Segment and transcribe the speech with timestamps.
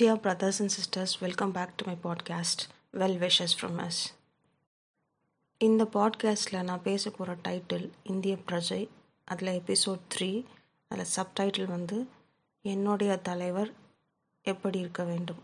[0.00, 4.12] Dear brothers and sisters, welcome back to my podcast, Well Wishes from Us.
[5.58, 8.88] இந்த பாட்காஸ்ட்டில் நான் பேச போகிற டைட்டில் இந்திய பிரஜை.
[9.24, 10.44] அதில் எபிசோட் த்ரீ
[10.88, 12.08] அதில் சப்டைட்டில் வந்து
[12.62, 13.72] என்னுடைய தலைவர்
[14.42, 15.42] எப்படி இருக்க வேண்டும்?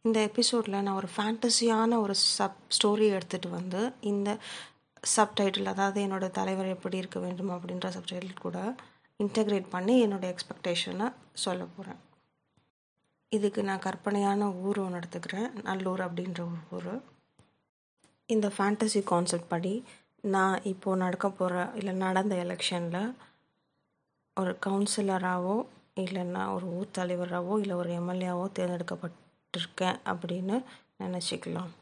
[0.00, 4.36] இந்த எபிசோடில் நான் ஒரு ஃபேண்டசியான ஒரு சப் ஸ்டோரி எடுத்துகிட்டு வந்து இந்த
[5.16, 8.74] சப்டைட்டில் அதாவது என்னோட தலைவர் எப்படி இருக்க வேண்டும் அப்படின்ற சப்டைட்டில் கூட
[9.18, 12.12] இன்டகிரேட் பண்ணி என்னோட எக்ஸ்பெக்டேஷனை சொல்ல போகிறேன்
[13.36, 15.50] இதுக்கு நான் கற்பனையான ஊர் ஒன்று எடுத்துக்கிறேன்.
[15.68, 16.94] நல்லூர் அப்படின்ற ஒரு ஊர்.
[18.34, 19.74] இந்த ஃபேண்டசி கான்செப்ட் படி
[20.34, 23.14] நான் இப்போது நடக்க போகிற இல்லை நடந்த எலெக்ஷனில்
[24.36, 25.56] ஒரு கவுன்சிலராகவோ
[26.02, 30.56] இல்லைன்னா ஒரு ஊர் தலைவராகவோ இல்லை ஒரு எம்எல்ஏவோ தேர்ந்தெடுக்கப்பட்டிருக்கேன் அப்படின்னு
[31.02, 31.72] நினச்சிக்கலாம்.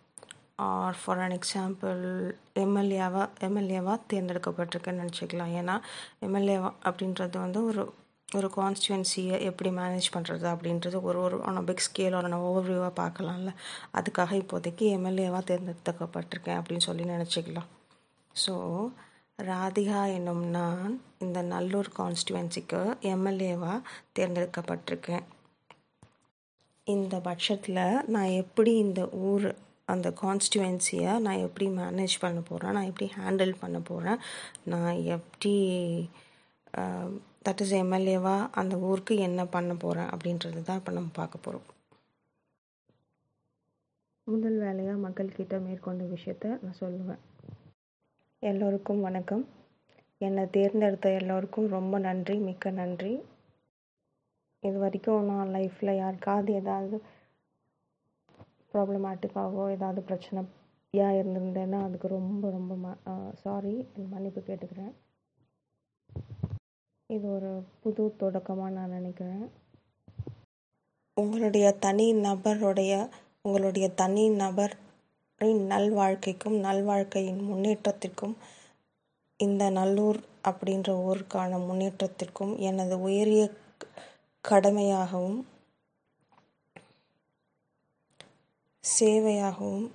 [0.65, 2.03] ஆர் ஃபார் அன் எக்ஸாம்பிள்
[2.65, 5.53] எம்எல்ஏவாக எம்எல்ஏவாக தேர்ந்தெடுக்கப்பட்டிருக்கேன்னு நினச்சிக்கலாம்.
[5.61, 5.77] ஏன்னா
[6.27, 7.85] எம்எல்ஏவா அப்படின்றது வந்து ஒரு
[8.35, 13.51] ஒரு கான்ஸ்டுவன்சியை எப்படி மேனேஜ் பண்ணுறது அப்படின்றது ஒரு ஒரு ஆன பிக் ஸ்கேல் ஆன ஓவர்வியூவாக பார்க்கலாம்ல.
[13.95, 17.69] அதுக்காக இப்போதைக்கு எம்எல்ஏவாக தேர்ந்தெடுக்கப்பட்டிருக்கேன் அப்படின்னு சொல்லி நினச்சிக்கலாம்.
[18.47, 18.55] ஸோ
[19.39, 23.79] ராதிகா என்னும் நான் இந்த நல்லூர் கான்ஸ்டுவன்சிக்கு எம்எல்ஏவாக
[24.19, 25.25] தேர்ந்தெடுக்கப்பட்டிருக்கேன்.
[26.85, 33.11] இந்த பட்சத்தில் நான் எப்படி இந்த ஊர் அந்த கான்ஸ்டுவன்சியை நான் எப்படி மேனேஜ் பண்ண போகிறேன் நான் எப்படி
[33.19, 34.19] ஹேண்டில் பண்ண போகிறேன்
[34.65, 35.55] நான் எப்படி
[37.47, 41.67] தட் இஸ் எம்எல்ஏவாக அந்த ஊருக்கு என்ன பண்ண போகிறேன் அப்படின்றது தான் இப்போ நம்ம பார்க்க போகிறோம்
[44.27, 47.23] முதல் வேலையாக மக்கள்கிட்ட மேற்கொண்ட விஷயத்த நான் சொல்லுவேன்.
[48.43, 49.43] எல்லோருக்கும் வணக்கம்.
[50.21, 53.15] என்னை தேர்ந்தெடுத்த எல்லோருக்கும் ரொம்ப நன்றி மிக்க நன்றி.
[54.63, 56.97] இது வரைக்கும் நான் லைஃப்பில் யாருக்காவது ஏதாவது
[58.75, 62.95] ப்ராப்ளமேட்டிக்காகவோ ஏதாவது பிரச்சனையாக இருந்திருந்தேன்னா அதுக்கு ரொம்ப ரொம்ப ம
[63.45, 63.75] சாரி
[64.15, 64.93] மன்னிப்பு கேட்டுக்கிறேன்.
[67.15, 67.51] இது ஒரு
[67.83, 69.45] புது தொடக்கமாக நான் நினைக்கிறேன்.
[71.17, 72.93] உங்களுடைய தனி நபருடைய
[73.45, 78.35] உங்களுடைய தனி நபரின் நல்வாழ்க்கைக்கும் நல்வாழ்க்கையின் முன்னேற்றத்திற்கும்
[79.41, 83.43] இந்த நல்லூர் அப்படின்ற ஊருக்கான முன்னேற்றத்திற்கும் எனது உயரிய
[84.45, 85.41] கடமையாகவும்
[88.85, 89.89] சேவையாகவும்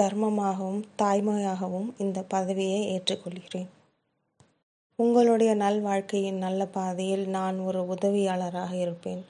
[0.00, 3.70] தர்மமாகவும் தாய்மையாகவும் இந்த பதவியை ஏற்றுக்கொள்கிறேன்.
[5.02, 9.22] உங்களுடைய நல்வாழ்க்கையின் நல்ல பாதையில் நான் ஒரு உதவியாளராக இருப்பேன்.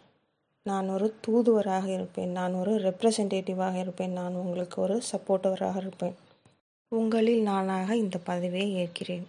[0.66, 2.30] நான் ஒரு தூதுவராக இருப்பேன்.
[2.30, 4.12] நான் ஒரு ரெப்ரசன்டேட்டிவாக இருப்பேன்.
[4.12, 6.16] நான் உங்களுக்கு ஒரு சப்போர்ட்டவராக இருப்பேன்.
[6.92, 9.26] உங்களில் நானாக இந்த பதவியை ஏற்கிறேன்.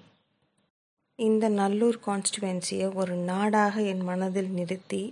[1.20, 5.04] இந்த நல்லூர் கான்ஸ்டுவன்சியை ஒரு நாடாக என் மனதில் நிறுத்தி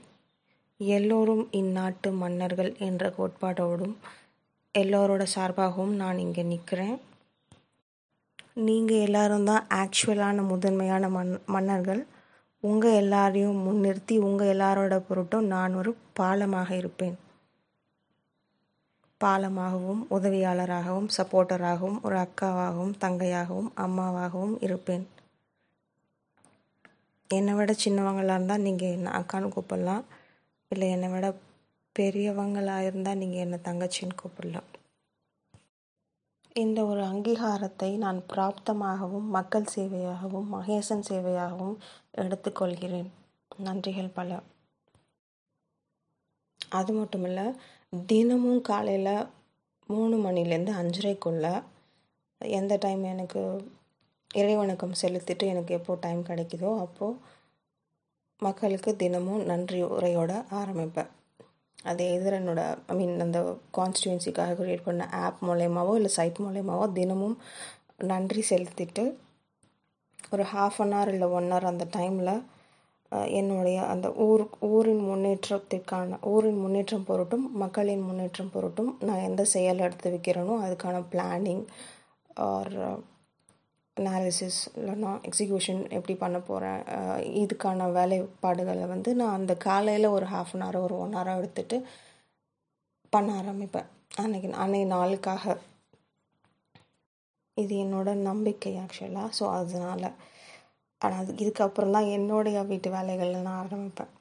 [0.77, 3.95] எல்லோரும் இந்நாட்டு மன்னர்கள் என்ற கோட்பாடோடும்
[4.75, 6.97] எல்லோரோட சார்பாகவும் நான் இங்கே நிற்கிறேன்.
[8.57, 12.01] நீங்கள் எல்லாரும் தான் ஆக்சுவலான முதன்மையான மன் மன்னர்கள்.
[12.63, 17.15] உங்கள் எல்லாரையும் முன்னிறுத்தி உங்கள் எல்லாரோட பொருட்டும் நான் ஒரு பாலமாக இருப்பேன்.
[19.21, 25.05] பாலமாகவும் உதவியாளராகவும் சப்போர்ட்டராகவும் ஒரு அக்காவாகவும் தங்கையாகவும் அம்மாவாகவும் இருப்பேன்.
[27.29, 30.05] என்னை விட சின்னவங்களாக இருந்தால் நீங்கள் என்ன அக்கான்னு கூப்பிடலாம்.
[30.71, 31.27] இல்லை என்னை விட
[31.95, 34.70] பெரியவங்களாக இருந்தால் நீங்கள் என்னை தங்கச்சின்னு கூப்பிடலாம்.
[36.55, 41.77] இந்த ஒரு அங்கீகாரத்தை நான் பிராப்தமாகவும் மக்கள் சேவையாகவும் மகேசன் சேவையாகவும்
[42.13, 43.09] எடுத்துக்கொள்கிறேன்.
[43.51, 44.29] நன்றிகள் பல.
[46.71, 47.45] அது மட்டும் இல்லை
[47.93, 49.13] தினமும் காலையில்
[49.89, 51.53] மூணு மணிலேருந்து அஞ்சரைக்குள்ளே
[52.41, 53.41] எந்த டைம் எனக்கு
[54.31, 57.19] இறைவணக்கம் செலுத்திட்டு எனக்கு எப்போ டைம் கிடைக்குதோ அப்போது
[58.41, 61.11] மக்களுக்கு தினமும் நன்றி உரையோட ஆரம்பிப்பேன்.
[61.85, 63.39] அது எதிர என்னோட ஐ மீன் அந்த
[63.77, 67.37] கான்ஸ்டியூன்சிக்காக க்ரியேட் பண்ண ஆப் மூலயமாவோ இல்லை சைட் மூலயமாவோ தினமும்
[68.05, 69.03] நன்றி செலுத்திட்டு
[70.31, 72.33] ஒரு ஹாஃப் அன் ஹவர் இல்லை ஒன் ஹவர் அந்த டைமில்
[73.31, 80.11] என்னுடைய அந்த ஊர் ஊரின் முன்னேற்றத்திற்கான ஊரின் முன்னேற்றம் பொருட்டும் மக்களின் முன்னேற்றம் பொருட்டும் நான் எந்த செயல் எடுத்து
[80.11, 81.65] வைக்கிறேனோ அதுக்கான பிளானிங்
[82.45, 82.75] ஆர்
[84.01, 86.79] அனாலிசிஸ் இல்லைன்னா எக்ஸிக்யூஷன் எப்படி பண்ண போகிறேன்
[87.41, 91.79] இதுக்கான வேலைப்பாடுகளை வந்து நான் அந்த காலையில் ஒரு ஹாஃப் அன் ஹவர் ஒரு ஒன் ஹவர் எடுத்துகிட்டு
[93.13, 93.89] பண்ண ஆரம்பிப்பேன்.
[94.21, 95.45] அன்னைக்கு அன்னைக்கு நாளுக்காக.
[97.57, 100.07] இது என்னோட நம்பிக்கை ஆக்சுவலாக ஸோ அதனால்
[101.01, 104.11] ஆனால் அது இதுக்கப்புறம் தான் என்னுடைய வீட்டு வேலைகளை நான் ஆரம்பிப்பேன்.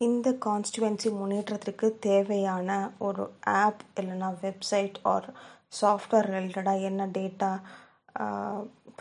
[0.00, 2.68] இந்த கான்ஸ்டுவன்சி முன்னேற்றத்திற்கு தேவையான
[3.06, 3.24] ஒரு
[3.62, 5.28] ஆப் இல்லைன்னா வெப்சைட் ஆர்
[5.72, 7.50] சாஃப்ட்வேர் ரிலேட்டடாக என்ன டேட்டா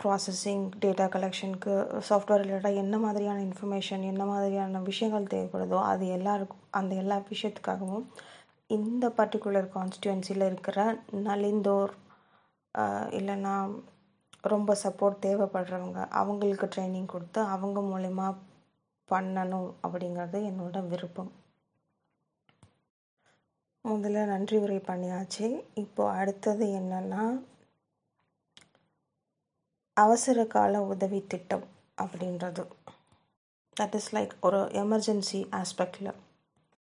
[0.02, 1.74] ப்ராசஸிங் டேட்டா கலெக்ஷனுக்கு
[2.10, 8.06] சாஃப்ட்வேர் ரிலேட்டடாக என்ன மாதிரியான இன்ஃபர்மேஷன் என்ன மாதிரியான விஷயங்கள் தேவைப்படுதோ அது எல்லாருக்கும் அந்த எல்லா விஷயத்துக்காகவும்
[8.70, 10.80] இந்த பர்டிகுலர் கான்ஸ்டியூன்சியில் இருக்கிற
[11.24, 11.94] நலிந்தோர்
[13.12, 13.56] இல்லைன்னா
[14.48, 18.28] ரொம்ப சப்போர்ட் தேவைப்படுறவங்க அவங்களுக்கு ட்ரைனிங் கொடுத்து அவங்க மூலிமா
[19.10, 21.32] பண்ணணும் அப்படிங்கிறது என்னோட விருப்பம்.
[23.88, 25.48] முதல்ல நன்றி உரை பண்ணியாச்சு.
[25.84, 27.24] இப்போ அடுத்தது என்னன்னா
[29.98, 31.66] அவசர கால உதவி திட்டம்
[31.98, 32.64] அப்படின்றது.
[33.78, 36.12] தட் இஸ் லைக் ஒரு எமர்ஜென்சி ஆஸ்பெக்டில்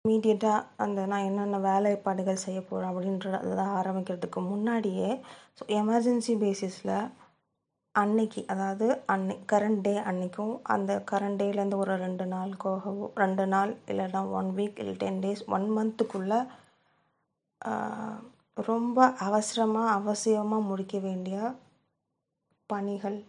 [0.06, 5.10] இமீடியட்டாக அந்த நான் என்னென்ன வேலைப்பாடுகள் செய்ய போகிறேன் அப்படின்றத ஆரம்பிக்கிறதுக்கு முன்னாடியே
[5.58, 6.94] ஸோ எமர்ஜென்சி பேசிஸில்
[7.96, 14.22] அன்னைக்கு அதாவது அன்னை கரண்ட் டே அன்னைக்கும் அந்த கரண்ட் டேலேருந்து ஒரு ரெண்டு நாளுக்காகவோ ரெண்டு நாள் இல்லைன்னா
[14.40, 16.40] ஒன் வீக் இல்லை டென் டேஸ் ஒன் மந்த்துக்குள்ளே
[18.70, 18.98] ரொம்ப
[19.28, 21.38] அவசரமாக அவசியமாக முடிக்க வேண்டிய
[22.70, 23.20] பணிகள்.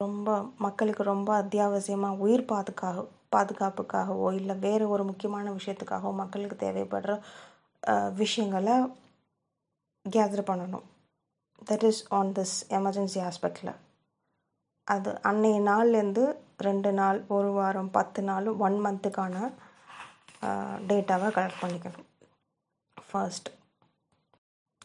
[0.00, 0.28] ரொம்ப
[0.64, 7.14] மக்களுக்கு ரொம்ப அத்தியாவசியமாக உயிர் பாதுகாக பாதுகாப்புக்காகவோ இல்லை வேறு ஒரு முக்கியமான விஷயத்துக்காகவோ மக்களுக்கு தேவைப்படுற
[8.22, 8.76] விஷயங்களை
[10.06, 10.86] கேதர் பண்ணணும்.
[11.68, 13.72] That is on this emergency ஆஸ்பெக்டில்
[14.86, 16.24] அது அன்னைய நாள்லேருந்து
[16.66, 19.36] ரெண்டு நாள் ஒரு வாரம் பத்து நாள் ஒன் மந்த்துக்கான
[20.90, 22.06] டேட்டாவை கலெக்ட் பண்ணிக்கணும்.
[23.16, 23.48] ஃபர்ஸ்ட்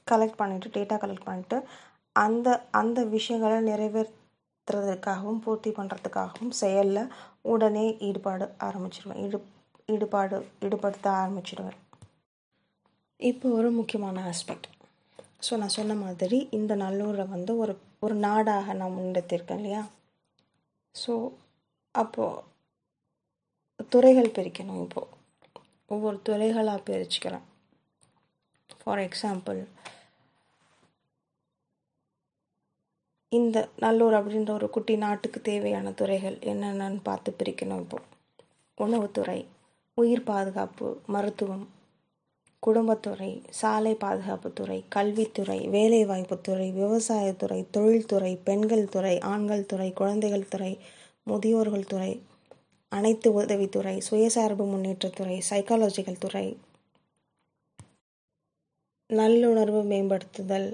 [0.07, 1.57] கலெக்ட் பண்ணிவிட்டு டேட்டா கலெக்ட் பண்ணிவிட்டு
[2.15, 7.03] அந்த அந்த விஷயங்களை நிறைவேற்றுறதுக்காகவும் பூர்த்தி பண்ணுறதுக்காகவும் செயலில்
[7.45, 9.39] உடனே ஈடுபாடு ஆரம்பிச்சிடுவேன் ஈடு
[9.89, 11.79] ஈடுபாடு ஈடுபடுத்த ஆரம்பிச்சிடுவேன்
[13.19, 14.67] இப்போ ஒரு முக்கியமான ஆஸ்பெக்ட்
[15.41, 17.73] ஸோ நான் சொன்ன மாதிரி இந்த நல்லூரை வந்து ஒரு
[18.03, 19.81] ஒரு நாடாக நான் முன்னெடுத்திருக்கேன் இல்லையா?
[20.95, 21.13] ஸோ
[21.95, 22.43] அப்போது
[23.91, 25.09] துறைகள் பிரிக்கணும் இப்போது
[25.91, 27.45] ஒவ்வொரு துறைகளாக பிரிச்சுக்கிறேன்
[28.79, 29.59] ஃபார் எக்ஸாம்பிள்
[33.31, 38.07] இந்த நல்லூர் அப்படின்ற ஒரு குட்டி நாட்டுக்கு தேவையான துறைகள் என்னென்னு பார்த்து பிரிக்கணும் இப்போது
[38.77, 39.39] உணவுத்துறை
[39.97, 41.63] உயிர் பாதுகாப்பு மருத்துவம்
[42.63, 50.73] குடும்பத்துறை சாலை பாதுகாப்புத்துறை கல்வித்துறை வேலைவாய்ப்புத்துறை விவசாயத்துறை தொழில்துறை பெண்கள் துறை ஆண்கள் துறை குழந்தைகள் துறை
[51.27, 52.11] முதியோர்கள் துறை
[52.91, 56.45] அனைத்து உதவித்துறை சுயசார்பு முன்னேற்றத்துறை சைக்காலஜிக்கல் துறை
[59.17, 60.67] நல்லுணர்வு மேம்படுத்துதல்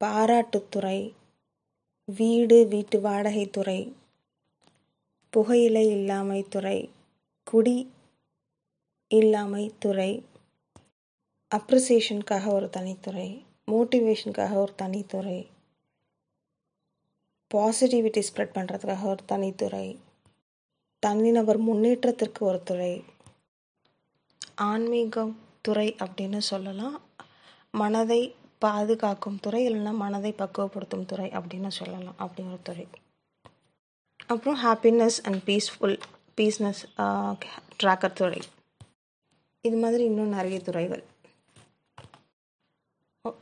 [0.00, 0.98] பாராட்டுத்துறை
[2.08, 3.80] வீடு வீட்டு வாடகைத்துறை
[5.32, 6.78] புகையிலை இல்லாமை துறை
[7.46, 7.76] குடி
[9.10, 10.10] இல்லாமை துறை
[11.50, 13.28] அப்ரிசியேஷனுக்காக ஒரு தனித்துறை
[13.70, 15.38] மோட்டிவேஷனுக்காக ஒரு தனித்துறை
[17.50, 19.86] பாசிட்டிவிட்டி ஸ்ப்ரெட் பண்ணுறதுக்காக ஒரு தனித்துறை
[21.02, 22.92] தனிநபர் முன்னேற்றத்திற்கு ஒரு துறை
[24.70, 26.96] ஆன்மீகம் துறை அப்படின்னு சொல்லலாம்.
[27.74, 28.20] மனதை
[28.64, 32.16] பாதுகாக்கும் துறை இல்லைன்னா மனதை பக்குவப்படுத்தும் துறை அப்படின்னு சொல்லலாம்.
[32.24, 32.86] அப்படிங்கிற ஒரு துறை.
[34.32, 35.98] அப்புறம் happiness and peaceful
[36.38, 36.82] peacefulness
[37.82, 38.40] tracker துறை.
[39.64, 41.04] இது மாதிரி இன்னும் நிறைய துறைகள்.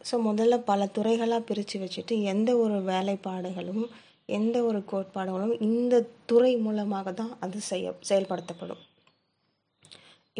[0.09, 3.85] ஸோ முதல்ல பல துறைகளாக பிரித்து வச்சுட்டு எந்த ஒரு வேலைப்பாடுகளும்
[4.39, 5.95] எந்த ஒரு கோட்பாடுகளும் இந்த
[6.31, 8.83] துறை மூலமாக தான் அது செய்ய செயல்படுத்தப்படும்.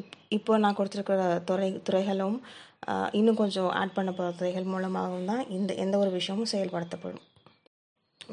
[0.01, 2.39] இப் இப்போ நான் கொடுத்துருக்கிற துறை துறைகளும்
[3.13, 7.25] இன்னும் கொஞ்சம் ஆட் பண்ண போகிற துறைகள் மூலமாகவும் தான் இந்த எந்த ஒரு விஷயமும் செயல்படுத்தப்படும்.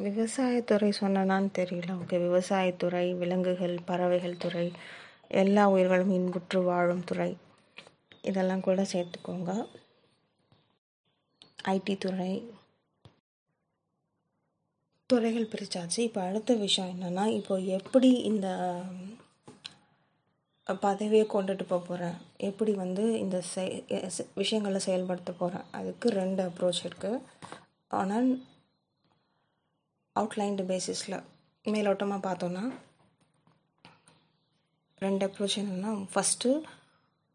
[0.08, 1.92] விவசாயத்துறை சொன்னனான்னு தெரியல.
[2.02, 4.72] ஓகே விவசாயத்துறை விலங்குகள் பறவைகள் துறை
[5.42, 7.32] எல்லா உயிர்களும் இன்புற்று வாழும் துறை.
[8.22, 9.52] இதெல்லாம் கூட சேர்த்துக்கோங்க.
[11.68, 12.34] ஐடி துறை.
[15.10, 18.48] துறைகள் பிரித்தாச்சு இப்போ அடுத்த விஷயம் என்னென்னா இப்போ எப்படி இந்த
[20.68, 23.74] பதவியை கொண்டுட்டு போக போகிறேன் எப்படி வந்து இந்த செய்
[24.34, 27.20] விஷயங்களை செயல்படுத்த போகிறேன் அதுக்கு ரெண்டு அப்ரோச் இருக்குது
[27.92, 28.30] ஆனால்
[30.16, 31.18] அவுட்லைன்டு பேசிஸில்
[31.66, 32.64] மேலோட்டமாக பார்த்தோன்னா
[35.02, 36.50] ரெண்டு அப்ரோச் என்னென்னா ஃபஸ்ட்டு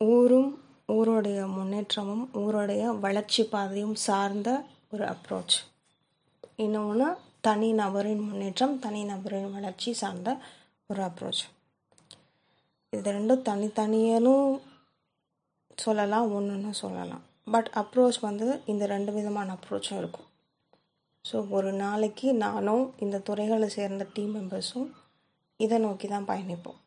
[0.00, 0.50] ஊரும்
[0.88, 4.50] ஊருடைய முன்னேற்றமும் ஊருடைய வளர்ச்சி பாதையும் சார்ந்த
[4.88, 5.56] ஒரு அப்ரோச்
[6.56, 7.08] இன்னொன்று
[7.40, 10.30] தனி நபரின் முன்னேற்றம் தனி நபரின் வளர்ச்சி சார்ந்த
[10.90, 11.42] ஒரு அப்ரோச்
[12.92, 14.48] இது ரெண்டும் தனித்தனியலும்
[15.78, 17.24] சொல்லலாம் ஒன்றுன்னு சொல்லலாம்.
[17.54, 20.28] பட் அப்ரோச் வந்து இந்த ரெண்டு விதமான அப்ரோச்சும் இருக்கும்.
[21.24, 24.88] ஸோ ஒரு நாளைக்கு நானும் இந்த துறைகளை சேர்ந்த டீம் மெம்பர்ஸும்
[25.60, 26.78] இதை நோக்கி தான் பயணிப்போம்.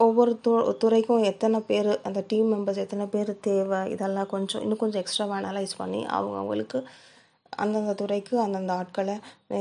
[0.00, 5.02] ஒவ்வொரு து துறைக்கும் எத்தனை பேர் அந்த டீம் மெம்பர்ஸ் எத்தனை பேர் தேவை இதெல்லாம் கொஞ்சம் இன்னும் கொஞ்சம்
[5.02, 6.78] எக்ஸ்ட்ராவாக அனலைஸ் பண்ணி அவங்க அவங்களுக்கு
[7.56, 9.16] அந்தந்த துறைக்கு அந்தந்த ஆட்களை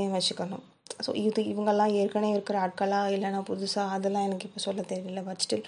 [0.09, 0.65] வச்சுக்கணும்
[1.05, 5.67] ஸோ இது இவங்கெல்லாம் ஏற்கனவே இருக்கிற ஆட்களாக இல்லைன்னா புதுசாக அதெல்லாம் எனக்கு இப்போ சொல்ல தெரியல பட் ஸ்டில்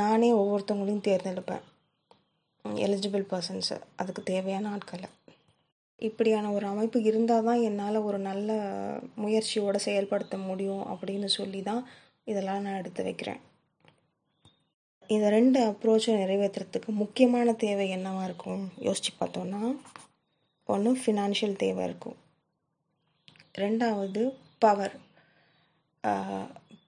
[0.00, 1.64] நானே ஒவ்வொருத்தவங்களையும் தேர்ந்தெடுப்பேன்.
[2.86, 5.08] எலிஜிபிள் பர்சன்ஸு அதுக்கு தேவையான ஆட்களை.
[6.02, 8.50] இப்படியான ஒரு அமைப்பு இருந்தால் தான் என்னால் ஒரு நல்ல
[9.24, 11.82] முயற்சியோடு செயல்படுத்த முடியும் அப்படின்னு சொல்லி தான்
[12.30, 13.40] இதெல்லாம் நான் எடுத்து வைக்கிறேன்.
[15.14, 18.62] இந்த ரெண்டு அப்ரோச்சை நிறைவேற்றுறதுக்கு முக்கியமான தேவை என்னவாக இருக்கும்?
[18.86, 19.62] யோசித்து பார்த்தோன்னா
[20.68, 22.16] ஒன்று ஃபினான்ஷியல் தேவை இருக்கும்.
[23.62, 24.22] ரெண்டாவது
[24.64, 24.96] பவர்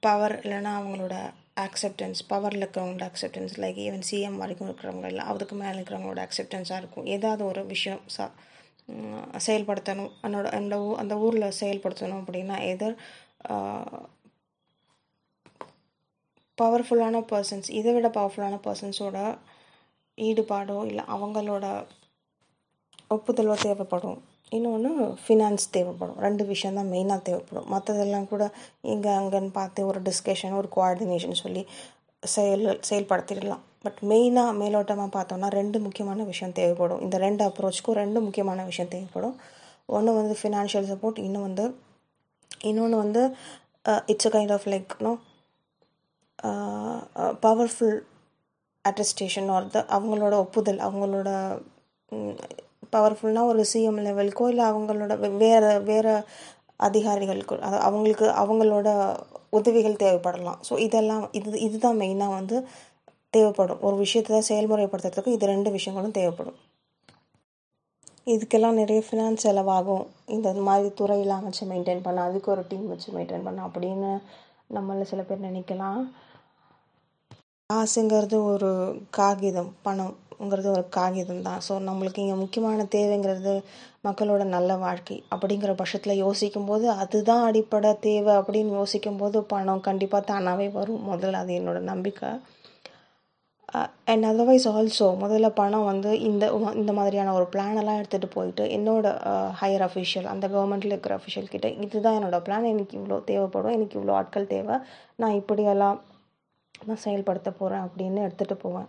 [0.06, 1.14] பவர் இல்லைன்னா அவங்களோட
[1.64, 7.08] அக்செப்டன்ஸ் பவரில் இருக்கிறவங்களோட அக்செப்டன்ஸ் லைக் ஈவன் சிஎம் வரைக்கும் இருக்கிறவங்க இல்லை அதுக்கு மேலே இருக்கிறவங்களோட அக்செப்டன்ஸாக இருக்கும்.
[7.16, 8.26] ஏதாவது ஒரு விஷயம் சா
[9.46, 10.12] செயல்படுத்தணும்.
[10.26, 12.96] என்னோட அந்த ஊ அந்த ஊரில் செயல்படுத்தணும் அப்படின்னா எதர்
[16.58, 19.18] பவர்ஃபுல்லான பர்சன்ஸ் இதை விட பவர்ஃபுல்லான பர்சன்ஸோட
[20.18, 21.66] ஈடுபாடோ இல்லை அவங்களோட
[23.16, 24.18] ஒப்புதலோ தேவைப்படும்.
[24.56, 24.90] இன்னொன்று
[25.22, 26.18] ஃபினான்ஸ் தேவைப்படும்.
[26.26, 27.68] ரெண்டு விஷயம் தான் மெயினாக தேவைப்படும்.
[27.74, 28.44] மற்றதெல்லாம் கூட
[28.92, 31.62] இங்கே அங்கேன்னு பார்த்து ஒரு டிஸ்கஷன் ஒரு கோஆர்டினேஷன் சொல்லி
[32.22, 33.64] செயல் செயல்படுத்திடலாம்.
[33.84, 37.02] பட் மெயினாக மேலோட்டமாக பார்த்தோம்னா ரெண்டு முக்கியமான விஷயம் தேவைப்படும்.
[37.06, 39.36] இந்த ரெண்டு அப்ரோச்சுக்கும் ரெண்டு முக்கியமான விஷயம் தேவைப்படும்.
[39.96, 41.64] ஒன்று வந்து ஃபினான்ஷியல் சப்போர்ட் இன்னும் வந்து
[42.70, 43.22] இன்னொன்று வந்து
[44.12, 45.12] it's a kind of like know
[47.46, 47.98] powerful
[48.84, 51.30] attestation or the அவங்களோட ஒப்புதல் அவங்களோட
[52.94, 56.12] பவர்ஃபுல்னால் ஒரு சிஎம் லெவலுக்கோ இல்லை அவங்களோட வேறு வேறு
[56.76, 58.88] அதிகாரிகளுக்கு அது அவங்களுக்கு அவங்களோட
[59.58, 60.60] உதவிகள் தேவைப்படலாம்.
[60.68, 62.56] ஸோ இதெல்லாம் இது இதுதான் மெயினாக வந்து
[63.30, 63.80] தேவைப்படும்.
[63.80, 66.58] ஒரு விஷயத்தை செயல்முறைப்படுத்துறதுக்கு இது ரெண்டு விஷயங்களும் தேவைப்படும்.
[68.34, 70.06] இதுக்கெல்லாம் நிறைய ஃபினான்ஸ் செலவாகும்.
[70.36, 74.10] இந்த மாதிரி துறையெல்லாம் வச்சு மெயின்டைன் பண்ண அதுக்கு ஒரு டீம் வச்சு மெயின்டைன் பண்ண அப்படின்னு
[74.76, 76.00] நம்மள சில பேர் நினைக்கலாம்.
[77.70, 78.68] காசுங்கிறது ஒரு
[79.16, 81.58] காகிதம் பணம்ங்கிறது ஒரு காகிதம் தான்.
[81.66, 83.52] ஸோ நம்மளுக்கு இங்கே முக்கியமான தேவைங்கிறது
[84.06, 90.28] மக்களோட நல்ல வாழ்க்கை அப்படிங்கிற பட்சத்தில் யோசிக்கும் போது அதுதான் அடிப்படை தேவை அப்படின்னு யோசிக்கும் போது பணம் கண்டிப்பாக
[90.30, 91.04] தானாகவே வரும்.
[91.10, 92.30] முதல்ல அது என்னோட நம்பிக்கை.
[94.10, 96.44] அண்ட் அதர்வைஸ் ஆல்சோ முதல்ல பணம் வந்து இந்த
[96.82, 99.06] இந்த மாதிரியான ஒரு பிளானெல்லாம் எடுத்துகிட்டு போயிட்டு என்னோட
[99.62, 103.76] ஹையர் அஃபிஷியல் அந்த கவர்மெண்ட்டில் இருக்கிற அஃபிஷியல் கிட்டே இதுதான் என்னோடய பிளான் எனக்கு இவ்வளோ தேவைப்படும்.
[103.78, 104.78] எனக்கு இவ்வளோ ஆட்கள் தேவை.
[105.22, 105.98] நான் இப்படியெல்லாம்
[106.86, 108.88] நான் செயல்படுத்த போகிறேன் அப்படின்னு எடுத்துகிட்டு போவேன்.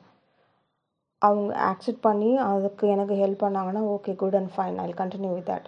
[1.22, 5.68] அவங்க ஆக்செப்ட் பண்ணி அதுக்கு எனக்கு ஹெல்ப் பண்ணாங்கன்னா okay good and fine I continue with that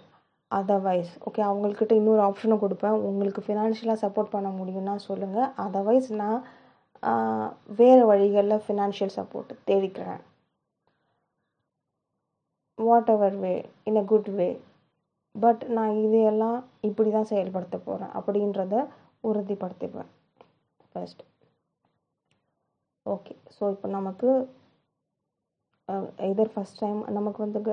[0.50, 2.96] otherwise okay அவங்கக்கிட்ட இன்னொரு ஆப்ஷனும் கொடுப்பேன்.
[3.08, 6.40] உங்களுக்கு ஃபினான்ஷியலாக சப்போர்ட் பண்ண முடியும்னா சொல்லுங்கள் அதர்வைஸ் நான்
[7.80, 10.22] வேறு வழிகளில் financial support தேடிக்கிறேன்.
[13.14, 13.54] Whatever way
[13.88, 14.48] in a good way
[15.34, 18.74] but நான் இதையெல்லாம் இப்படி தான் செயல்படுத்த போகிறேன் அப்படின்றத
[19.24, 20.10] உறுதிப்படுத்திப்பேன்.
[20.92, 21.30] ஃபஸ்ட்டு
[23.06, 24.28] ஓகே ஸோ இப்போ நமக்கு
[26.30, 27.72] இதர் ஃபஸ்ட் டைம் நமக்கு வந்து க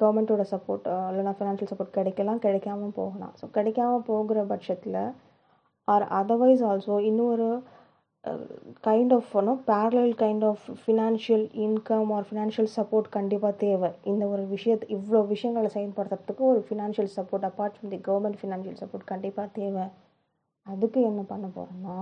[0.00, 3.32] கவர்மெண்ட்டோட சப்போர்ட் இல்லைனா ஃபினான்ஷியல் சப்போர்ட் கிடைக்கலாம் கிடைக்காம போகலாம்.
[3.40, 5.00] ஸோ கிடைக்காம போகிற பட்சத்தில்
[5.88, 7.48] ஆர் அதர்வைஸ் ஆல்சோ இன்னொரு
[8.86, 13.90] kind of ஒனோ parallel kind of financial income or financial support கண்டிப்பாக தேவை.
[14.12, 19.06] இந்த ஒரு விஷயத்தை இவ்வளோ விஷயங்களை செயல்படுத்துறதுக்கு ஒரு financial support apart from the government financial support
[19.12, 19.84] கண்டிப்பாக தேவை.
[20.66, 21.98] அதுக்கு என்ன பண்ண போகிறோன்னா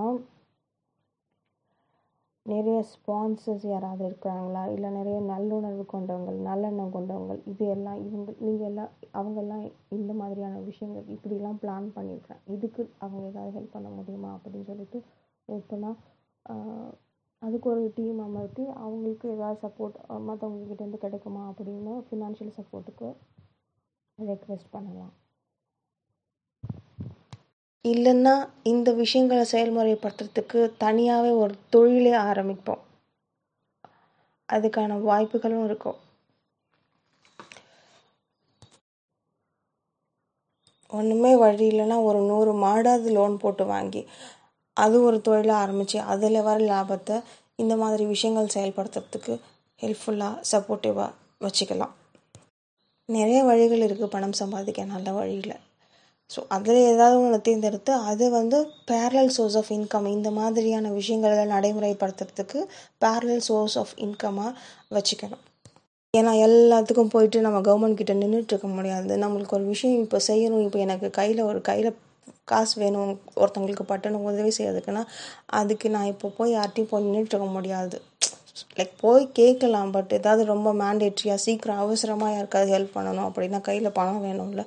[2.47, 4.63] நிறைய ஸ்பான்சர்ஸ் யாராவது இருக்கிறாங்களா?
[4.75, 9.63] இல்லை நிறைய நல்லுணர்வு கொண்டவங்க நல்லெண்ணம் கொண்டவங்க இது எல்லாம் இவங்க நீங்கள் எல்லாம் அவங்கெல்லாம்
[9.99, 14.33] இந்த மாதிரியான விஷயங்கள் இப்படிலாம் பிளான் பண்ணியிருக்கேன் இதுக்கு அவங்க ஏதாவது ஹெல்ப் பண்ண முடியுமா?
[14.37, 15.01] அப்படின்னு சொல்லிட்டு
[15.49, 15.95] ஓப்பனாக
[17.43, 19.97] அதுக்கு ஒரு டீம் அமர்த்தி அவங்களுக்கு ஏதாவது சப்போர்ட்
[20.29, 23.09] மற்றவங்கக்கிட்டேருந்து கிடைக்குமா அப்படின்னு ஃபினான்ஷியல் சப்போர்ட்டுக்கு
[24.19, 25.13] ரெக்வெஸ்ட் பண்ணலாம்.
[27.85, 32.83] இல்லைன்னா இந்த விஷயங்களை செயல்முறைப்படுத்துறதுக்கு தனியாகவே ஒரு தொழிலே ஆரம்பிப்போம்.
[34.49, 35.99] அதுக்கான வாய்ப்புகளும் இருக்கும்.
[40.89, 44.03] ஒன்றுமே வழி இல்லைன்னா ஒரு நூறு மாடாவது லோன் போட்டு வாங்கி
[44.77, 47.17] அது ஒரு தொழிலை ஆரம்பித்து அதில் வர லாபத்தை
[47.63, 49.35] இந்த மாதிரி விஷயங்கள் செயல்படுத்துறதுக்கு
[49.83, 51.11] ஹெல்ப்ஃபுல்லாக சப்போர்ட்டிவாக
[51.45, 51.95] வச்சுக்கலாம்.
[53.09, 55.57] நிறைய வழிகள் இருக்குது பணம் சம்பாதிக்க நல்ல வழியில்.
[56.31, 58.59] ஸோ அதில் ஏதாவது ஒன்று தேர்ந்தெடுத்து அது வந்து
[58.91, 62.61] பேரலல் சோர்ஸ் ஆஃப் இன்கம் இந்த மாதிரியான விஷயங்களை நடைமுறைப்படுத்துறதுக்கு
[63.05, 64.53] பேரலல் சோர்ஸ் ஆஃப் இன்கமாக
[64.97, 65.43] வச்சுக்கணும்.
[66.15, 69.13] ஏன்னா எல்லாத்துக்கும் போயிட்டு நம்ம கவர்மெண்ட் கிட்ட நின்றுட்டு இருக்க முடியாது.
[69.25, 70.65] நம்மளுக்கு ஒரு விஷயம் இப்போ செய்யணும்.
[70.67, 71.91] இப்போ எனக்கு கையில் ஒரு கையில்
[72.53, 73.13] காசு வேணும்.
[73.43, 75.03] ஒருத்தவங்களுக்கு பட்டணும் உதவி செய்யறதுக்குன்னா
[75.61, 77.99] அதுக்கு நான் இப்போ போய் யார்ட்டையும் போய் நின்றுட்டு இருக்க முடியாது.
[78.79, 79.93] லைக் போய் கேட்கலாம்.
[79.97, 84.65] பட் ஏதாவது ரொம்ப மேண்டேட்ரியாக சீக்கிரம் அவசரமாக யாருக்காவது ஹெல்ப் பண்ணணும் அப்படின்னா கையில் பணம் வேணும்ல.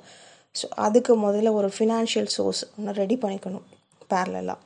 [0.58, 3.66] ஸோ அதுக்கு முதல்ல ஒரு ஃபினான்ஷியல் சோர்ஸ் ஒன்று ரெடி பண்ணிக்கணும்
[4.12, 4.56] பேரலாக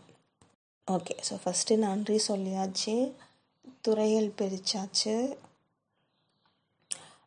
[0.88, 2.94] ஓகே ஸோ ஃபஸ்ட்டு நன்றி சொல்லியாச்சு.
[3.86, 5.14] துறைகள் பிரித்தாச்சு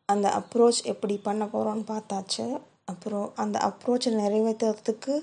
[0.08, 2.44] அந்த அப்ரோச் எப்படி பண்ண போகிறோன்னு பார்த்தாச்சு.
[2.92, 5.14] அப்புறம் அந்த அப்ரோச்சை நிறைவேற்றுறதுக்கு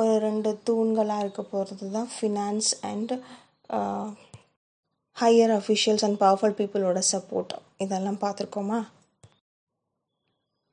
[0.00, 3.12] ஒரு ரெண்டு தூண்களாக இருக்க போகிறது தான் finance and
[5.16, 7.52] higher officials and powerful பீப்புளோட சப்போர்ட்
[7.84, 8.80] இதெல்லாம் பார்த்துருக்கோமா?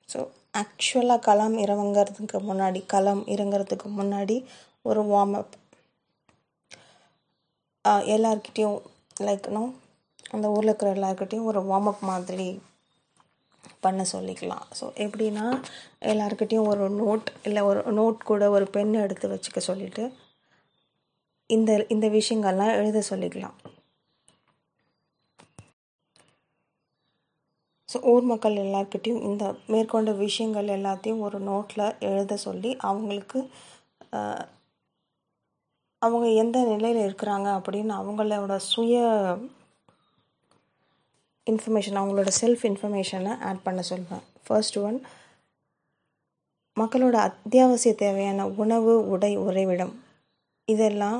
[0.09, 0.19] ஸோ
[0.53, 4.37] ஆக்சுவலாக களம் இறங்குறதுக்கு முன்னாடி களம் இறங்குறதுக்கு முன்னாடி
[4.89, 5.55] ஒரு வார்ம் அப்
[8.15, 8.79] எல்லார்கிட்டேயும்
[9.27, 9.63] லைக் நோ
[10.33, 12.47] அந்த ஊரில் இருக்கிற எல்லாருக்கிட்டேயும் ஒரு வார்ம் அப் மாதிரி
[13.85, 14.65] பண்ண சொல்லிக்கலாம்.
[14.79, 15.45] ஸோ எப்படின்னா
[16.11, 20.05] எல்லாருக்கிட்டேயும் ஒரு நோட் இல்லை ஒரு நோட் கூட ஒரு பென் எடுத்து வச்சுக்க சொல்லிவிட்டு
[21.49, 23.55] இந்த இந்த விஷயங்கள்லாம் எழுத சொல்லிக்கலாம்.
[27.89, 29.43] ஸோ ஊர் மக்கள் எல்லார்கிட்டேயும் இந்த
[29.73, 33.39] மேற்கொண்ட விஷயங்கள் எல்லாத்தையும் ஒரு நோட்டில் எழுத சொல்லி அவங்களுக்கு
[36.01, 38.97] அவங்க எந்த நிலையில் இருக்கிறாங்க அப்படின்னு அவங்களோட சுய
[41.47, 44.23] இன்ஃபர்மேஷன் அவங்களோட செல்ஃப் இன்ஃபர்மேஷனை ஆட் பண்ண சொல்வேன்.
[44.45, 44.97] ஃபர்ஸ்ட் ஒன்
[46.77, 49.93] மக்களோட அத்தியாவசிய தேவையான உணவு உடை உறைவிடம்
[50.67, 51.19] இதெல்லாம்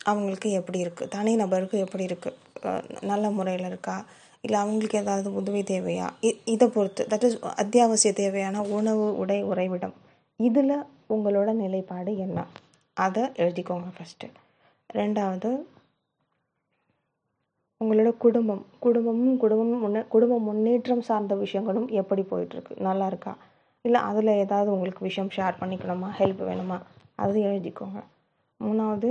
[0.00, 2.38] அவங்களுக்கு எப்படி இருக்குது தனி நபருக்கு எப்படி இருக்குது
[3.10, 3.96] நல்ல முறையில் இருக்கா?
[4.46, 6.06] இல்லை அவங்களுக்கு ஏதாவது உதவி தேவையா?
[6.22, 7.02] இ இதை பொறுத்து.
[7.10, 9.94] தட் இஸ் அத்தியாவசிய தேவையான உணவு உடை உறைவிடம்.
[10.40, 10.74] இதில்
[11.10, 12.38] உங்களோட நிலைப்பாடு என்ன?
[12.96, 14.28] அதை எழுதிக்கோங்க ஃபஸ்ட்டு
[14.94, 15.50] ரெண்டாவது
[17.80, 18.62] உங்களோட குடும்பம்.
[18.78, 22.80] குடும்பமும் குடும்பமும் முன்னே குடும்ப முன்னேற்றம் சார்ந்த விஷயங்களும் எப்படி போயிட்டுருக்கு?
[22.80, 23.32] நல்லா இருக்கா?
[23.84, 26.08] இல்லை அதில் ஏதாவது உங்களுக்கு விஷயம் ஷேர் பண்ணிக்கணுமா?
[26.18, 26.78] ஹெல்ப் வேணுமா?
[27.14, 28.00] அது எழுதிக்கோங்க.
[28.60, 29.10] மூணாவது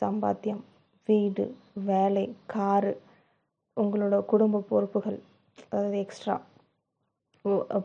[0.00, 0.62] சம்பாத்தியம்
[1.06, 1.44] வீடு
[1.84, 2.92] வேலை காரு
[3.76, 5.18] உங்களோட குடும்ப பொறுப்புகள்
[5.72, 6.34] அதாவது எக்ஸ்ட்ரா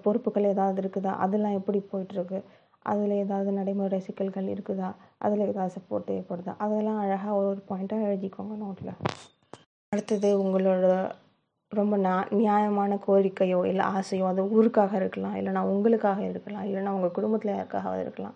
[0.04, 1.12] பொறுப்புகள் ஏதாவது இருக்குதா?
[1.16, 2.40] அதெல்லாம் எப்படி போயிட்டுருக்கு?
[2.86, 4.90] அதில் ஏதாவது நடைமுறை சிக்கல்கள் இருக்குதா?
[5.18, 6.54] அதில் ஏதாவது சப்போர்ட் தேவைப்படுதா?
[6.58, 8.94] அதெல்லாம் அழகாக ஒரு ஒரு பாயிண்ட்டாக எழுதிக்கோங்க நோட்டில்
[9.92, 10.86] அடுத்தது உங்களோட
[11.72, 17.54] ரொம்ப நா நியாயமான கோரிக்கையோ இல்லை ஆசையோ அது ஊருக்காக இருக்கலாம் இல்லைனா உங்களுக்காக இருக்கலாம் இல்லைனா உங்கள் குடும்பத்தில்
[17.54, 18.36] யாருக்காக இருக்கலாம்.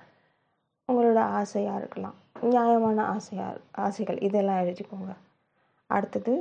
[0.90, 2.16] உங்களோட ஆசையாக இருக்கலாம்.
[2.50, 5.12] நியாயமான ஆசையாக ஆசைகள் இதெல்லாம் எழுதிக்கோங்க.
[5.90, 6.34] அடுத்தது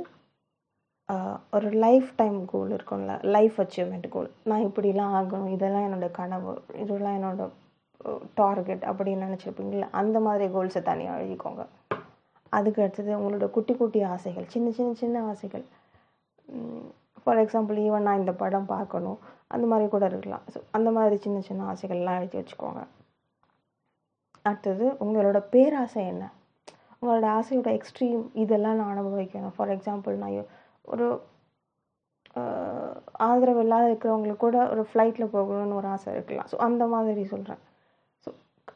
[1.55, 7.15] ஒரு லைஃப் டைம் கோல் இருக்கும்ல லைஃப் அச்சீவ்மெண்ட் கோல் நான் இப்படிலாம் ஆகணும் இதெல்லாம் என்னோடய கனவு இதெல்லாம்
[7.17, 7.49] என்னோடய
[8.39, 11.63] டார்கெட் அப்படின்னு நினச்சிருப்பீங்களா அந்த மாதிரி கோல்ஸை தனியாக எழுதிக்கோங்க.
[12.53, 15.65] அதுக்கு அடுத்தது உங்களோட குட்டி குட்டி ஆசைகள் சின்ன சின்ன சின்ன ஆசைகள்.
[17.21, 19.19] ஃபார் எக்ஸாம்பிள் ஈவன் நான் இந்த படம் பார்க்கணும்
[19.53, 20.45] அந்த மாதிரி கூட இருக்கலாம்.
[20.53, 22.81] ஸோ அந்த மாதிரி சின்ன சின்ன ஆசைகள்லாம் எழுதி வச்சுக்கோங்க.
[24.45, 26.25] அடுத்தது உங்களோட பேராசை என்ன?
[26.99, 29.55] உங்களோட ஆசையோட எக்ஸ்ட்ரீம் இதெல்லாம் நான் அனுபவிக்கணும்.
[29.57, 30.37] ஃபார் எக்ஸாம்பிள் நான்
[30.85, 31.07] ஒரு
[33.27, 36.49] ஆதரவு இல்லாத இருக்கிறவங்களுக்கு கூட ஒரு ஃப்ளைட்டில் போகணும்னு ஒரு ஆசை இருக்கலாம்.
[36.51, 37.61] ஸோ அந்த மாதிரி சொல்கிறேன்
[38.27, 38.29] ஸோ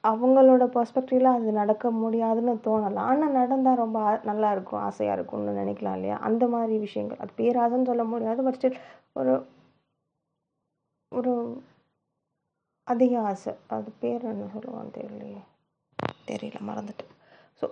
[0.04, 3.10] அவங்களோட பர்ஸ்பெக்டிவில் அது நடக்க முடியாதுன்னு தோணலாம்.
[3.12, 6.18] ஆனால் நடந்தால் ரொம்ப நல்லா இருக்கும் ஆசையாக இருக்கும்னு நினைக்கலாம் இல்லையா?
[6.20, 7.22] அந்த மாதிரி விஷயங்கள்.
[7.26, 8.80] அது பேராசைன்னு சொல்ல முடியாது பட் ஸ்டில்
[9.14, 9.36] ஒரு
[11.12, 11.34] ஒரு
[12.88, 13.54] அதிக ஆசை.
[13.68, 15.42] அது பேர் என்ன சொல்லுவான்னு தெரியலையே.
[16.28, 17.06] தெரியல மறந்துட்டு
[17.62, 17.66] ஸோ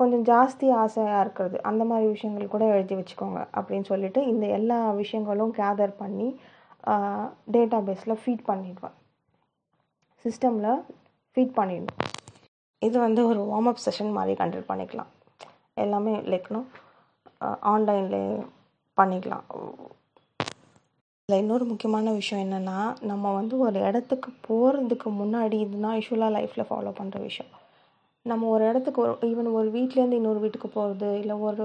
[0.00, 1.56] கொஞ்சம் ஜாஸ்தி ஆசையாக இருக்கிறது.
[1.70, 6.28] அந்த மாதிரி விஷயங்கள் கூட எழுதி வச்சுக்கோங்க அப்படின்னு சொல்லிட்டு இந்த எல்லா விஷயங்களும் கேதர் பண்ணி
[7.54, 8.96] டேட்டா பேஸில் ஃபீட் பண்ணிடுவேன்.
[10.24, 10.70] சிஸ்டமில்
[11.32, 12.00] ஃபீட் பண்ணிடணும்
[12.86, 15.10] இது வந்து ஒரு வார்ம் அப் செஷன் மாதிரி கண்டக்ட் பண்ணிக்கலாம்.
[15.84, 16.60] எல்லாமே லைக்னோ
[17.72, 18.32] ஆன்லைன்லேயே
[18.98, 19.44] பண்ணிக்கலாம்.
[21.22, 22.78] இதில் இன்னொரு முக்கியமான விஷயம் என்னென்னா
[23.10, 27.52] நம்ம வந்து ஒரு இடத்துக்கு போகிறதுக்கு முன்னாடி இதுதான் யூஸ்வலாக லைஃப்பில் ஃபாலோ பண்ணுற விஷயம்.
[28.30, 31.64] நம்ம ஒரு இடத்துக்கு ஒரு ஈவன் ஒரு வீட்லேருந்து இன்னொரு வீட்டுக்கு போகிறது இல்லை ஒரு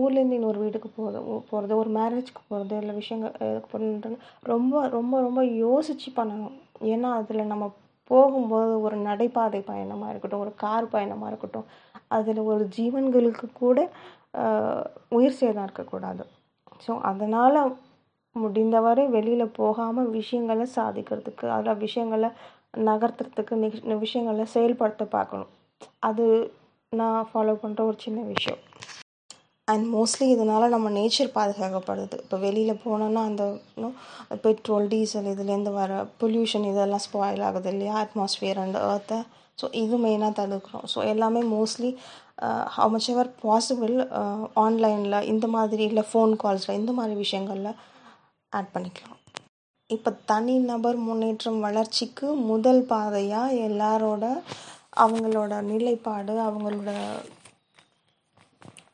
[0.00, 1.20] ஊர்லேருந்து இன்னொரு வீட்டுக்கு போகிறது
[1.50, 3.34] போகிறது ஒரு மேரேஜ்க்கு போகிறது இல்லை விஷயங்கள்
[3.70, 4.16] போகிறதுன்றது
[4.52, 6.54] ரொம்ப ரொம்ப ரொம்ப யோசித்து பண்ணணும்.
[6.92, 7.66] ஏன்னா அதில் நம்ம
[8.10, 11.68] போகும்போது ஒரு நடைபாதை பயணமாக இருக்கட்டும் ஒரு கார் பயணமாக இருக்கட்டும்
[12.16, 13.78] அதில் ஒரு ஜீவன்களுக்கு கூட
[15.18, 16.24] உயிர் சேதம் இருக்கக்கூடாது.
[16.84, 17.60] ஸோ அதனால்
[18.36, 22.30] முடிந்தவரை வெளியில் போகாமல் விஷயங்களை சாதிக்கிறதுக்கு அதில் விஷயங்களை
[22.88, 23.54] நகர்த்துறதுக்கு
[24.04, 25.52] விஷயங்களை செயல்படுத்த பார்க்கணும்.
[26.08, 26.26] அது
[27.00, 28.62] நான் ஃபாலோ பண்ணுற ஒரு சின்ன விஷயம்.
[29.72, 32.16] அண்ட் மோஸ்ட்லி இதனால் நம்ம நேச்சர் பாதுகாக்கப்படுது.
[32.24, 33.44] இப்போ வெளியில் போனோன்னா அந்த
[34.46, 37.94] பெட்ரோல் டீசல் இதுலேருந்து வர பொல்யூஷன் இதெல்லாம் ஸ்பாயில் ஆகுது இல்லையா?
[38.04, 39.18] அட்மாஸ்ஃபியர் அண்ட் ஏர்த்தை
[39.60, 40.86] ஸோ இது மெயினாக தடுக்கிறோம்.
[40.92, 41.90] ஸோ எல்லாமே mostly
[42.76, 43.96] how much ever possible
[44.64, 47.78] ஆன்லைனில் இந்த மாதிரி இல்லை ஃபோன் கால்ஸில் இந்த மாதிரி விஷயங்களில்
[48.52, 49.20] ஆட் பண்ணிக்கலாம்.
[49.90, 54.24] இப்போ தனிநபர் முன்னேற்றம் வளர்ச்சிக்கு முதல் பாதையாக எல்லாரோட
[54.96, 56.92] அவங்களோட நிலைப்பாடு அவங்களோட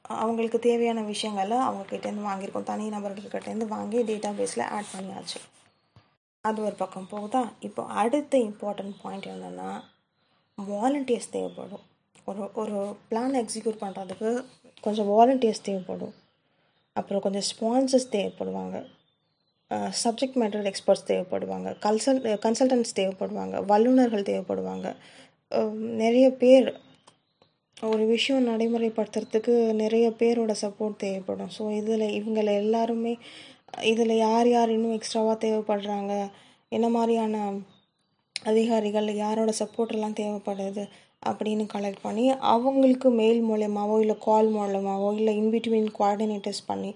[0.03, 2.63] அவங்களுக்கு தேவையான விஷயங்களை அவங்கக்கிட்டேருந்து வாங்கியிருக்கோம்.
[2.63, 5.41] தனி நபர்கள்கிட்டேருந்து வாங்கி டேட்டா பேஸில் ஆட் பண்ணியாச்சு.
[6.41, 7.53] அது ஒரு பக்கம் போகுதா?
[7.61, 9.83] இப்போ அடுத்த இம்பார்ட்டன்ட் பாயிண்ட் என்னென்னா
[10.71, 11.85] வாலண்டியர்ஸ் தேவைப்படும்.
[12.25, 14.45] ஒரு ஒரு பிளான் எக்ஸிக்யூட் பண்ணுறதுக்கு
[14.81, 16.15] கொஞ்சம் வாலண்டியர்ஸ் தேவைப்படும்.
[16.93, 18.77] அப்புறம் கொஞ்சம் ஸ்பான்சர்ஸ் தேவைப்படுவாங்க.
[20.05, 21.69] சப்ஜெக்ட் மேட்டர் எக்ஸ்பர்ட்ஸ் தேவைப்படுவாங்க.
[21.87, 23.65] கன்சல் கன்சல்டன்ட்ஸ் தேவைப்படுவாங்க.
[23.65, 24.97] வல்லுநர்கள் தேவைப்படுவாங்க.
[25.97, 26.69] நிறைய பேர்
[27.77, 31.53] ஒரு விஷயம் நடைமுறைப்படுத்துறதுக்கு நிறைய பேரோட சப்போர்ட் தேவைப்படும்.
[31.59, 33.13] ஸோ இதில் இவங்கள எல்லாருமே
[33.83, 36.15] இதில் யார் யார் இன்னும் எக்ஸ்ட்ராவாக தேவைப்படுறாங்க?
[36.69, 37.37] என்ன மாதிரியான
[38.47, 40.85] அதிகாரிகள் யாரோட சப்போர்ட்டெல்லாம் தேவைப்படுது?
[41.27, 46.91] அப்படின்னு கலெக்ட் பண்ணி அவங்களுக்கு மெயில் மூலயமாவோ இல்லை கால் மூலயமாவோ இல்லை இன்பிட்வீன் குவார்டினேட்டர்ஸ் பண்ணி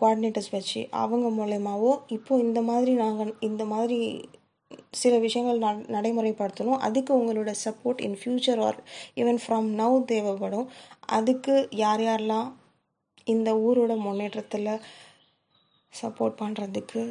[0.00, 3.98] குவார்டினேட்டர்ஸ் வச்சு அவங்க மூலயமாவோ இப்போது இந்த மாதிரி நாங்கள் இந்த மாதிரி
[5.02, 6.80] சில விஷயங்கள் ந நடைமுறைப்படுத்தணும்.
[6.86, 8.78] அதுக்கு உங்களோட support in future or
[9.22, 10.66] even from now தேவைப்படும்.
[11.18, 11.54] அதுக்கு
[11.84, 12.48] யார் யாரெல்லாம்
[13.26, 14.70] இந்த ஊரோட முன்னேற்றத்தில்
[15.92, 17.02] சப்போர்ட் பண்ணுறதுக்கு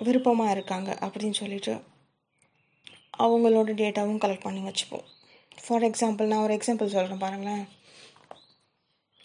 [0.00, 1.74] விருப்பமாக இருக்காங்க அப்படின்னு சொல்லிட்டு
[3.24, 5.06] அவங்களோட டேட்டாவும் கலெக்ட் பண்ணி வச்சுப்போம்.
[5.64, 7.64] ஃபார் எக்ஸாம்பிள் நான் ஒரு எக்ஸாம்பிள் சொல்கிறேன் பாருங்களேன்.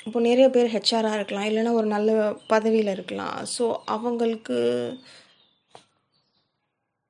[0.07, 2.09] இப்போ நிறைய பேர் ஹெச்ஆராக இருக்கலாம் இல்லைன்னா ஒரு நல்ல
[2.53, 3.35] பதவியில் இருக்கலாம்.
[3.55, 4.57] ஸோ அவங்களுக்கு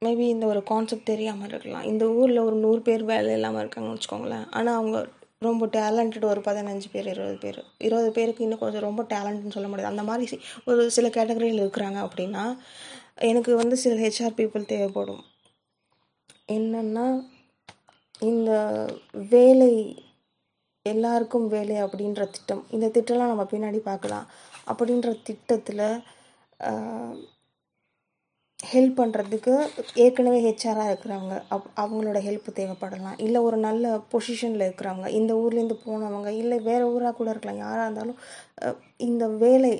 [0.03, 1.85] மேபி இந்த ஒரு கான்செப்ட் தெரியாமல் இருக்கலாம்.
[1.91, 4.47] இந்த ஊரில் ஒரு நூறு பேர் வேலை இல்லாமல் இருக்காங்கன்னு வச்சுக்கோங்களேன்.
[4.57, 4.97] ஆனால் அவங்க
[5.47, 7.59] ரொம்ப டேலண்டட் ஒரு பதினஞ்சு பேர் இருபது பேர்.
[7.87, 9.93] இருபது பேருக்கு இன்னும் கொஞ்சம் ரொம்ப டேலண்ட்னு சொல்ல முடியாது.
[9.93, 10.37] அந்த மாதிரி
[10.69, 12.43] ஒரு சில கேட்டகரியில் இருக்கிறாங்க அப்படின்னா
[13.29, 15.23] எனக்கு வந்து சில ஹெச்ஆர் பீப்புள் தேவைப்படும்.
[16.57, 17.05] என்னென்னா
[18.29, 18.51] இந்த
[19.33, 19.73] வேலை
[20.85, 22.63] எல்லாருக்கும் வேலை அப்படின்ற திட்டம்.
[22.75, 24.25] இந்த திட்டம்லாம் நம்ம பின்னாடி பார்க்கலாம்.
[24.71, 25.85] அப்படின்ற திட்டத்தில்
[28.71, 29.53] ஹெல்ப் பண்ணுறதுக்கு
[30.03, 33.17] ஏற்கனவே ஹெச்ஆராக இருக்கிறவங்க அப் அவங்களோட ஹெல்ப் தேவைப்படலாம்.
[33.25, 37.61] இல்லை ஒரு நல்ல பொசிஷனில் இருக்கிறவங்க இந்த ஊர்லேருந்து போனவங்க இல்லை வேறு ஊராக கூட இருக்கலாம்.
[37.65, 38.19] யாராக இருந்தாலும்
[39.07, 39.71] இந்த வேலை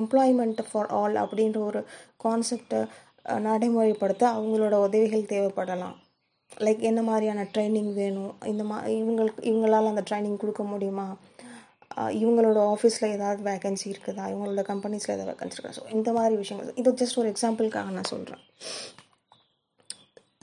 [0.00, 1.82] எம்ப்ளாய்மெண்ட் ஃபார் ஆல் அப்படின்ற ஒரு
[2.26, 2.80] கான்செப்டை
[3.48, 5.96] நடைமுறைப்படுத்த அவங்களோட உதவிகள் தேவைப்படலாம்.
[6.64, 8.32] லைக் என்ன மாதிரியான ட்ரைனிங் வேணும்?
[8.52, 11.04] இந்த மா இவங்களுக்கு இவங்களால் அந்த ட்ரைனிங் கொடுக்க முடியுமா?
[12.20, 14.24] இவங்களோட ஆஃபீஸில் ஏதாவது வேகன்சி இருக்குதா?
[14.32, 15.74] இவங்களோட கம்பெனிஸில் ஏதாவது வேகன்சி இருக்கா?
[15.78, 16.76] ஸோ இந்த மாதிரி விஷயங்கள்.
[16.82, 18.42] இது ஜஸ்ட் ஒரு எக்ஸாம்பிளுக்காக நான் சொல்கிறேன்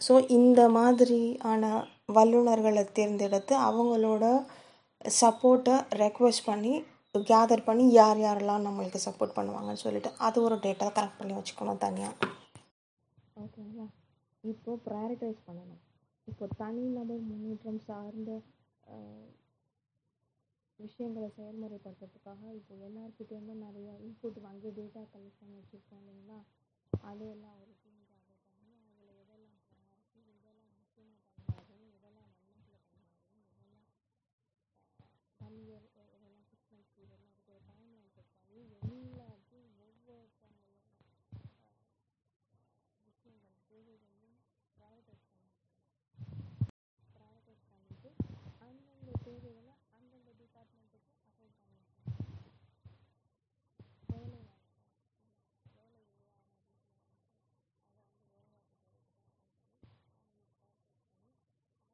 [0.02, 1.64] ஸோ இந்த மாதிரியான
[2.18, 4.26] வல்லுநர்களை தேர்ந்தெடுத்து அவங்களோட
[5.22, 6.74] சப்போர்ட்டை ரெக்வெஸ்ட் பண்ணி
[7.16, 12.14] கேதர் பண்ணி யார் யாரெல்லாம் நம்மளுக்கு சப்போர்ட் பண்ணுவாங்கன்னு சொல்லிட்டு அது ஒரு டேட்டா கலெக்ட் பண்ணி வச்சுக்கணும் தனியாக
[13.44, 13.88] ஓகேங்களா
[14.44, 15.82] இப்போ ப்ரையாரிட்டைஸ் பண்ணணும்.
[16.28, 18.32] இப்போ தனிநபர் முன்னேற்றம் சார்ந்த
[20.80, 26.40] விஷயங்களை செயல்முறைப்படுத்துறதுக்காக இப்போ எல்லாருக்கிட்டேருந்து நிறைய இன்புட் வாங்கி டேட்டா கலெக்ட் பண்ணி வச்சுருக்கோம் இல்லைங்களா?
[26.94, 33.46] அதையெல்லாம் ஒரு டீம் கேதர் பண்ணி அதில் எதெல்லாம் ப்ரையாரிட்டி எதெல்லாம் முக்கியமாக பண்ணாதுன்னு எதெல்லாம் ஒன் மந்த்தில் பண்ணாதுன்னு
[33.50, 33.96] எதெல்லாம்
[35.40, 38.66] ஒன் இயர் எதெல்லாம் சிக்ஸ் மந்த்ஸ் பீரியட்லாம் இருக்கிற டைம் லைன் செட் பண்ணி
[39.08, 40.86] எல்லாத்தையும் ஒவ்வொருத்தவங்களோட
[43.08, 44.38] விஷயங்கள் தேவைகளையும்
[44.78, 45.52] ப்ரையாரிட்டைஸ் பண்ணி
[47.10, 48.10] ப்ரையாரிட்டைஸ் பண்ணிவிட்டு
[48.62, 51.86] அந்தந்த தேவைகளை அந்தந்த டிபார்ட்மெண்ட்டுக்கு அசைன் பண்ணி
[54.10, 54.96] வேலை வேலை இல்லையான
[55.74, 56.46] அதை வந்து வேலைவாய்ப்பு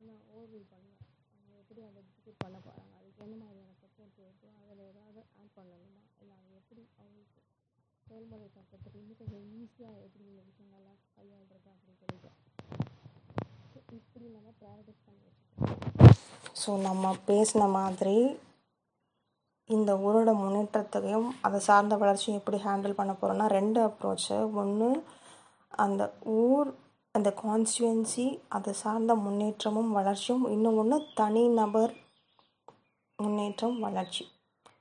[0.00, 1.02] நான் ஓவர்வியூ பண்ணுவேன்.
[1.32, 6.04] அவங்க எப்படி அதை எக்ஸிக்யூட் பண்ண போகிறாங்க அதுக்கு என்ன மாதிரியான சப்போர்ட் தேவைப்படும் அதில் ஏதாவது ஆட் பண்ணணுமா
[6.22, 7.42] இல்லை அது எப்படி அவங்களுக்கு
[8.08, 12.30] செயல்முறை படுத்துறதுக்கு இன்னும் கொஞ்சம் ஈஸியாக எப்படி இந்த விஷயங்கள்லாம் கையாளுறது அப்படின்னு சொல்லிட்டு.
[13.98, 16.14] இப்படி நம்ம ப்ராக்டிஸ் பண்ணி வச்சுக்கணும்.
[16.62, 18.16] ஸோ நம்ம பேசின மாதிரி
[19.70, 24.88] இந்த ஊரோட முன்னேற்றத்தையும் அதை சார்ந்த வளர்ச்சியும் எப்படி ஹேண்டில் பண்ண போகிறோன்னா ரெண்டு அப்ரோச்சு ஒன்று
[25.84, 26.02] அந்த
[26.38, 26.68] ஊர்
[27.14, 30.44] அந்த கான்ஸ்டுவன்சி அதை சார்ந்த முன்னேற்றமும் வளர்ச்சியும்.
[30.54, 31.92] இன்னும் ஒன்று தனிநபர்
[33.18, 34.24] முன்னேற்றம் வளர்ச்சி.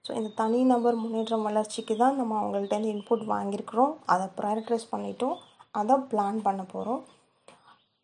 [0.05, 3.93] ஸோ இந்த தனிநபர் முன்னேற்றம் வளர்ச்சிக்கு தான் நம்ம அவங்கள்ட்டேருந்து இன்புட் வாங்கியிருக்கிறோம்.
[4.13, 5.37] அதை ப்ரையாரிட்டைஸ் பண்ணிட்டோம்
[5.81, 7.03] அதை பிளான் பண்ண போகிறோம்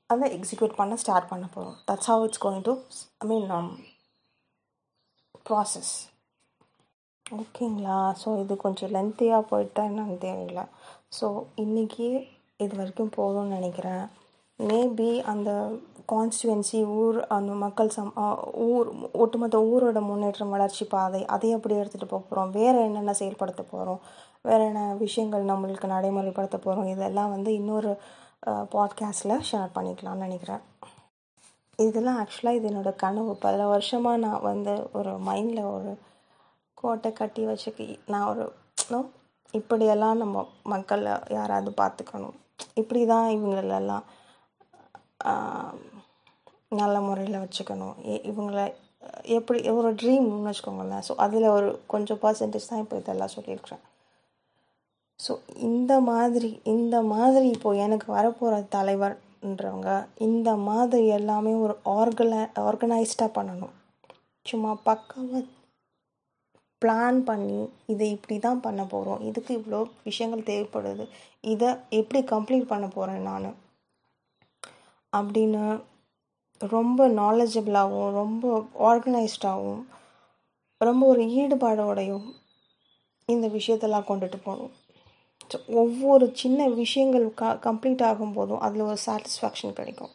[0.10, 2.74] அதை எக்ஸிக்யூட் பண்ண ஸ்டார்ட் பண்ண போகிறோம் that's how it's going to
[3.24, 3.50] I mean
[5.50, 5.94] process
[7.26, 7.98] ஓகேங்களா?
[8.22, 10.62] ஸோ இது கொஞ்சம் லென்த்தியாக போயிட்டா என்னன்னு தெரியல.
[11.18, 11.28] ஸோ
[11.64, 12.08] இன்றைக்கி
[12.64, 14.06] இது வரைக்கும் போதும்னு நினைக்கிறேன்.
[14.60, 15.50] மேபி அந்த
[16.12, 18.12] கான்ஸ்டுவன்சி ஊர் அந்த மக்கள் சம்
[18.68, 18.88] ஊர்
[19.24, 24.02] ஒட்டுமொத்த ஊரோட முன்னேற்றம் வளர்ச்சி பாதை அதை எப்படி எடுத்துகிட்டு போக போகிறோம் வேறு என்னென்ன செயல்படுத்த போகிறோம்
[24.42, 27.92] வேறு என்ன விஷயங்கள் நம்மளுக்கு நடைமுறைப்படுத்த போகிறோம் இதெல்லாம் வந்து இன்னொரு
[28.76, 30.64] பாட்காஸ்ட்டில் ஷேர் பண்ணிக்கலாம்னு நினைக்கிறேன்.
[31.80, 33.34] இதெல்லாம் ஆக்சுவலாக இது என்னோடய கனவு.
[33.46, 35.92] பல வருஷமாக நான் வந்து ஒரு மைண்டில் ஒரு
[36.82, 38.44] கோட்டை கட்டி வச்சுக்கி நான் ஒரு
[38.92, 39.00] நோ
[39.54, 42.36] இப்படியெல்லாம் நம்ம மக்களை யாராவது பார்த்துக்கணும்.
[42.82, 44.06] இப்படி தான் இவங்களெல்லாம்
[46.72, 47.96] நல்ல முறையில் வச்சுக்கணும்.
[48.32, 48.60] இவங்கள
[49.38, 51.04] எப்படி ஒரு ட்ரீம்னு வச்சுக்கோங்களேன்.
[51.08, 53.84] ஸோ அதில் ஒரு கொஞ்சம் பர்சன்டேஜ் தான் இப்போ இதெல்லாம் சொல்லியிருக்கிறேன்.
[55.20, 55.32] ஸோ
[55.70, 59.92] இந்த மாதிரி இந்த மாதிரி இப்போது எனக்கு வரப்போகிற தலைவர்ன்றவங்க
[60.28, 63.74] இந்த மாதிரி எல்லாமே ஒரு ஆர்கனை ஆர்கனைஸ்டாக பண்ணணும்.
[64.46, 65.46] சும்மா பக்காவாக
[66.82, 67.62] பிளான் பண்ணி
[67.94, 71.06] இதை இப்படி தான் பண்ண போகிறோம் இதுக்கு இவ்வளோ விஷயங்கள் தேவைப்படுது.
[71.54, 73.50] இதை எப்படி கம்ப்ளீட் பண்ண போகிறேன் நான்?
[75.14, 75.64] அப்படின்னு
[76.60, 78.44] ரொம்ப நாலேஜபிளாகவும் ரொம்ப
[78.90, 79.84] ஆர்கனைஸ்டாகவும்
[80.82, 82.28] ரொம்ப ஒரு ஈடுபாடோடையும்
[83.26, 84.74] இந்த விஷயத்தெல்லாம் கொண்டுட்டு போகணும்.
[85.52, 90.14] ஸோ ஒவ்வொரு சின்ன விஷயங்கள் க கம்ப்ளீட் ஆகும்போதும் அதில் ஒரு சாட்டிஸ்ஃபேக்ஷன் கிடைக்கும்.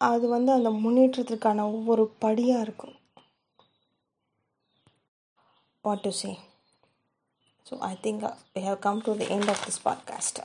[0.00, 2.96] அது வந்து அந்த முன்னேற்றத்திற்கான ஒவ்வொரு படியாக இருக்கும்.
[5.84, 6.30] What to say
[7.66, 8.24] so I think
[8.60, 10.40] I have come to the end of this podcast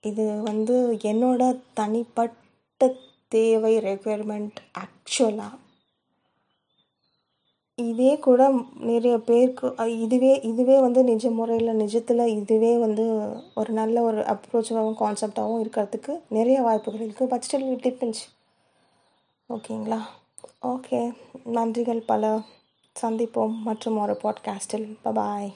[0.00, 2.94] இது வந்து என்னோட தனிப்பட்ட
[3.28, 5.58] தேவை ரெக்குயர்மெண்ட் ஆக்சுவலாக
[7.76, 14.20] இதே கூட நிறைய பேருக்கு இதுவே இதுவே வந்து நிஜ முறையில் நிஜத்தில் இதுவே வந்து ஒரு நல்ல ஒரு
[14.20, 18.36] அப்ரோச்சாகவும் கான்செப்டாகவும் இருக்கிறதுக்கு நிறைய வாய்ப்புகள் இருக்குது பட் ஸ்டில் இட் டிபெண்ட்ஸ்
[19.48, 20.00] ஓகேங்களா?
[20.62, 21.12] ஓகே
[21.54, 22.00] நன்றிகள்.
[22.06, 22.40] பல
[23.02, 23.52] சந்திப்போம்.
[23.64, 25.52] மற்றும் ஒரு பாட்காஸ்டில் பபாய்